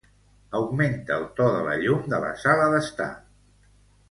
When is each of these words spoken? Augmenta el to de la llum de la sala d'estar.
Augmenta 0.59 1.17
el 1.17 1.27
to 1.41 1.49
de 1.57 1.59
la 1.67 1.75
llum 1.83 2.09
de 2.15 2.23
la 2.25 2.33
sala 2.45 2.67
d'estar. 2.73 3.11